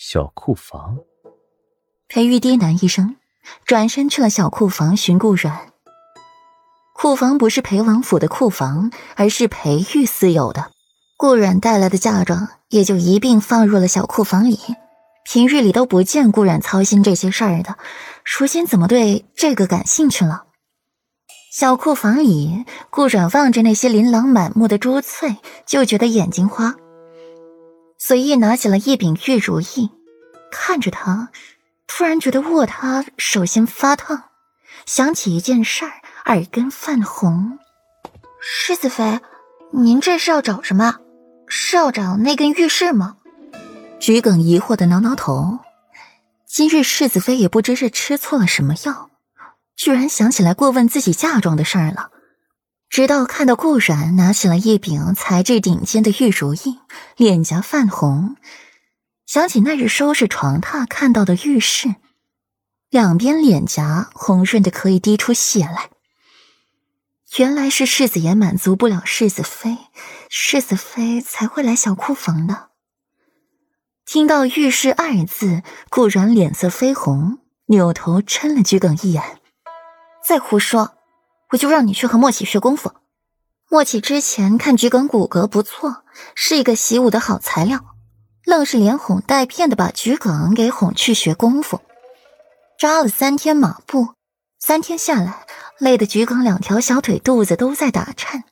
[0.00, 0.98] 小库房。
[2.06, 3.16] 裴玉低喃一声，
[3.64, 5.72] 转身去了小库房寻顾阮。
[6.94, 10.70] 库房不是裴王府的库房，而是裴玉私有的。
[11.16, 14.60] 顾阮带来的嫁妆也就一并放入了小库房里。
[15.24, 17.76] 平日里都不见顾阮操心这些事儿的，
[18.24, 20.44] 如今怎么对这个感兴趣了？
[21.52, 26.76] 小库房里，顾阮望着那些琳琅满目的珠翠，就觉得眼睛花。
[27.98, 29.90] 随意拿起了一柄玉如意，
[30.52, 31.30] 看着它，
[31.88, 34.22] 突然觉得握它手心发烫，
[34.86, 35.92] 想起一件事儿。
[36.26, 37.58] 耳根泛红，
[38.38, 39.18] 世子妃，
[39.72, 40.96] 您这是要找什么？
[41.48, 43.16] 是要找那根玉饰吗？
[43.98, 45.58] 桔梗疑惑的挠挠头。
[46.46, 49.08] 今日世子妃也不知是吃错了什么药，
[49.74, 52.10] 居然想起来过问自己嫁妆的事儿了。
[52.88, 56.80] 直到看到顾然拿起了一柄材质顶尖的玉如意，
[57.16, 58.36] 脸颊泛红，
[59.26, 61.94] 想起那日收拾床榻看到的玉饰，
[62.90, 65.90] 两边脸颊红润的可以滴出血来。
[67.36, 69.76] 原来是世子爷满足不了世子妃，
[70.30, 72.70] 世子妃才会来小库房的。
[74.06, 79.22] 听到“御室”二字，顾然脸色绯红，扭头嗔了桔梗一眼
[80.26, 80.97] ：“再胡说，
[81.50, 82.92] 我就让你去和莫启学功夫。
[83.68, 86.04] 莫启之前看桔梗骨骼不错，
[86.34, 87.84] 是一个习武的好材料，
[88.44, 91.80] 愣是连哄带骗的把桔梗给哄去学功夫，
[92.78, 94.14] 扎了三天马步，
[94.58, 95.46] 三天下来。”
[95.78, 98.42] 累得桔梗两条小腿肚子都在打颤，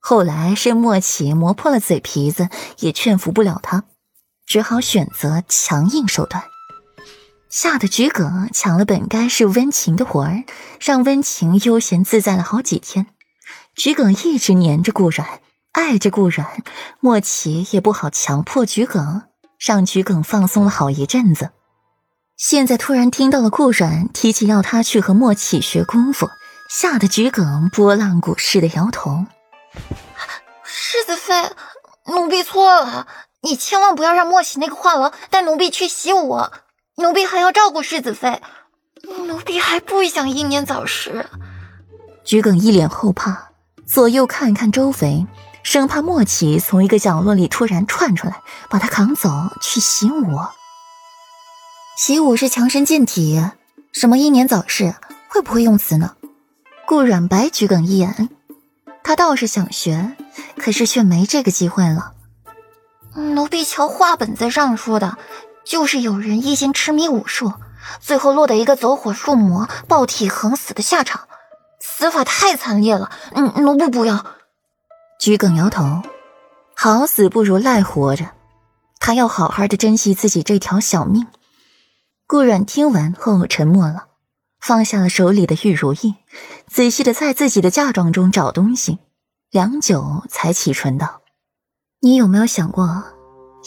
[0.00, 2.48] 后来是莫启磨破了嘴皮子，
[2.80, 3.84] 也劝服不了他，
[4.46, 6.42] 只好选择强硬手段，
[7.50, 10.44] 吓得桔梗抢了本该是温情的活儿，
[10.80, 13.06] 让温情悠闲自在了好几天。
[13.74, 15.40] 桔梗一直黏着顾然，
[15.72, 16.46] 爱着顾然，
[17.00, 19.22] 莫启也不好强迫桔梗，
[19.58, 21.50] 让桔梗放松了好一阵子。
[22.36, 26.30] 现在突然听到了顾然提起要他去和莫启学功夫。
[26.70, 29.26] 吓得桔梗拨浪鼓似的摇头。
[30.62, 31.34] 世子妃，
[32.06, 33.08] 奴婢错了，
[33.42, 36.38] 你千万不要让莫喜那个话痨带奴婢去习武，
[36.96, 38.40] 奴婢还要照顾世子妃，
[39.26, 41.26] 奴婢还不想英年早逝。
[42.24, 43.50] 桔梗一脸后怕，
[43.86, 45.26] 左右看看周围，
[45.62, 49.30] 生怕莫启从一个角落里突然窜出来，把他扛走
[49.62, 50.38] 去习武。
[51.96, 53.42] 习武是强身健体，
[53.92, 54.94] 什么英年早逝，
[55.28, 56.16] 会不会用词呢？
[56.86, 58.28] 顾阮白桔梗一眼，
[59.02, 60.16] 他倒是想学，
[60.56, 62.12] 可是却没这个机会了。
[63.14, 65.16] 奴婢瞧话本子上说的，
[65.70, 67.52] 就是有人一心痴迷武术，
[68.00, 71.28] 最后落得一个走火入魔、暴体横死的下场，
[71.78, 73.08] 死法太惨烈了。
[73.36, 74.26] 嗯，奴婢不要。
[75.20, 76.02] 桔梗摇头，
[76.74, 78.30] 好死不如赖活着，
[78.98, 81.28] 他要好好的珍惜自己这条小命。
[82.26, 84.06] 顾阮听完后沉默了。
[84.60, 86.16] 放下了手里的玉如意，
[86.66, 88.98] 仔细的在自己的嫁妆中找东西，
[89.52, 91.22] 良久才启唇道
[92.02, 93.04] ：“你有没有想过，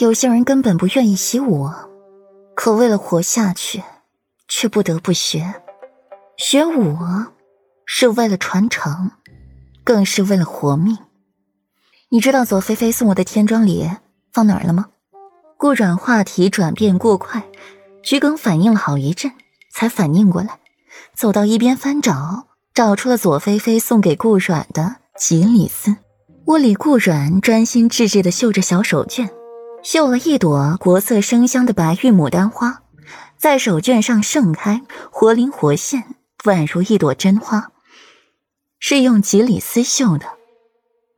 [0.00, 1.70] 有些人根本不愿意习武，
[2.54, 3.82] 可为了活下去，
[4.48, 5.62] 却不得不学。
[6.36, 6.96] 学武
[7.86, 9.10] 是为了传承，
[9.84, 10.98] 更是为了活命。
[12.10, 13.90] 你知道左菲菲送我的天装礼
[14.32, 14.86] 放哪儿了吗？”
[15.56, 17.44] 顾软话题转变过快，
[18.02, 19.30] 桔梗反应了好一阵，
[19.72, 20.58] 才反应过来。
[21.14, 25.96] 走到一边翻找，找出了左菲菲送给顾软的锦鲤丝。
[26.46, 29.30] 屋里，顾软专心致志地绣着小手绢，
[29.82, 32.82] 绣了一朵国色生香的白玉牡丹花，
[33.36, 37.72] 在手绢上盛开，活灵活现，宛如一朵真花。
[38.78, 40.26] 是用锦鲤丝绣的。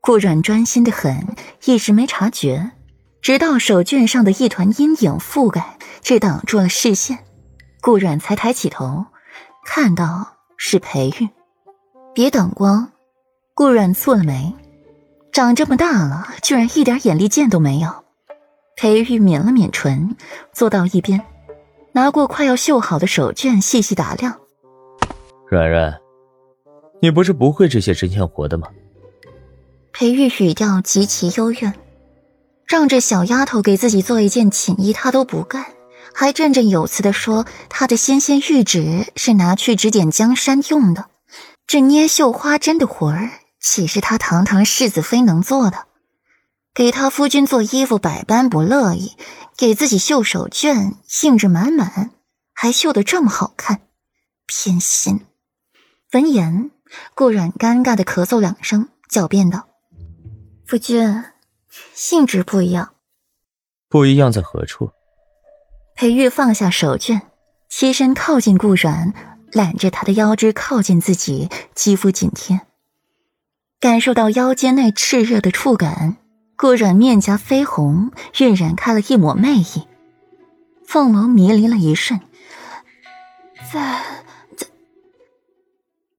[0.00, 2.72] 顾阮专心的很，一时没察觉，
[3.20, 7.18] 直到手绢上的一团阴影覆盖，这挡住了视线，
[7.82, 9.06] 顾阮才抬起头。
[9.64, 11.28] 看到是裴玉，
[12.14, 12.92] 别挡光。
[13.54, 14.54] 顾阮蹙了眉，
[15.32, 18.03] 长这么大了，居然一点眼力见都没有。
[18.76, 20.16] 裴玉抿了抿唇，
[20.52, 21.24] 坐到一边，
[21.92, 24.40] 拿过快要绣好的手绢，细细打量。
[25.48, 26.00] 软软，
[27.00, 28.68] 你不是不会这些针线活的吗？
[29.92, 31.72] 裴玉语调极其幽怨，
[32.66, 35.66] 让这小丫头给自己做一件锦衣，她都不干。
[36.12, 41.06] 还振振有词地说：“她的纤纤玉指是拿去指点江山用的，
[41.66, 45.78] 这捏绣花针的活儿岂是她堂堂世子妃能做的？
[46.74, 49.12] 给他夫君做衣服百般不乐意，
[49.56, 52.10] 给自己绣手绢兴致满满，
[52.52, 53.82] 还绣得这么好看，
[54.46, 55.20] 偏心。”
[56.12, 56.72] 闻言，
[57.14, 59.68] 顾阮尴尬的咳嗽两声，狡辩道
[60.66, 61.24] ：“夫君，
[61.94, 62.94] 性质不一样，
[63.88, 64.90] 不一样在何处？”
[65.94, 67.20] 裴玉放下手绢，
[67.70, 69.14] 栖身靠近顾阮，
[69.52, 72.62] 揽着他的腰肢靠近自己，肌肤紧贴，
[73.78, 76.16] 感受到腰间那炽热的触感，
[76.56, 79.86] 顾阮面颊绯红，晕染开了一抹魅意，
[80.86, 82.20] 凤眸迷离了一瞬，
[83.72, 84.00] 在